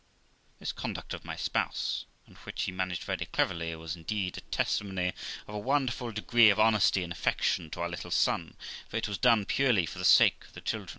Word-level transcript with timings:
This 0.57 0.71
conduct 0.71 1.13
of 1.13 1.23
my 1.25 1.35
spouse, 1.35 2.05
and 2.25 2.35
which 2.37 2.63
he 2.63 2.71
managed 2.71 3.03
very 3.03 3.27
cleverly, 3.27 3.75
was 3.75 3.95
indeed 3.95 4.35
a 4.35 4.41
testimony 4.41 5.13
of 5.47 5.53
a 5.53 5.59
wonderful 5.59 6.11
degree 6.11 6.49
of 6.49 6.59
honesty 6.59 7.03
and 7.03 7.13
affection 7.13 7.69
to 7.69 7.81
our 7.81 7.89
little 7.89 8.09
son; 8.09 8.55
for 8.89 8.97
it 8.97 9.07
was 9.07 9.19
done 9.19 9.45
purely 9.45 9.85
for 9.85 9.99
the 9.99 10.03
sake 10.05 10.43
of 10.47 10.53
the 10.53 10.61
child. 10.61 10.89